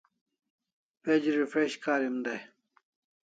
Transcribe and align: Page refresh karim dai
Page 1.03 1.31
refresh 1.41 1.75
karim 1.83 2.15
dai 2.25 2.41